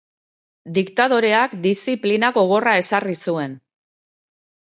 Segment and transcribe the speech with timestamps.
[0.77, 3.53] Diktadoreak diziplina gogorra ezarri zuen.